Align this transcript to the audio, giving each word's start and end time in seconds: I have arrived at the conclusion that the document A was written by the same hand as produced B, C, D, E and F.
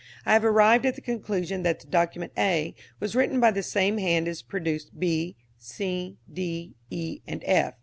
I 0.25 0.33
have 0.33 0.43
arrived 0.43 0.87
at 0.87 0.95
the 0.95 1.01
conclusion 1.01 1.61
that 1.61 1.81
the 1.81 1.85
document 1.85 2.31
A 2.35 2.73
was 2.99 3.15
written 3.15 3.39
by 3.39 3.51
the 3.51 3.61
same 3.61 3.99
hand 3.99 4.27
as 4.27 4.41
produced 4.41 4.99
B, 4.99 5.35
C, 5.59 6.17
D, 6.33 6.73
E 6.89 7.19
and 7.27 7.43
F. 7.45 7.75